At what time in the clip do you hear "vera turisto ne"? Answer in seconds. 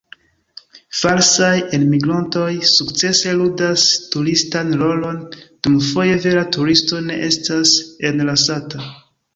6.27-7.21